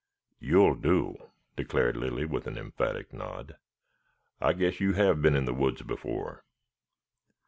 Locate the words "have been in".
4.93-5.45